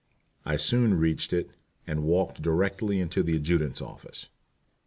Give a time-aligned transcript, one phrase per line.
[0.45, 1.51] I soon reached it,
[1.85, 4.29] and walked directly into the adjutant's office.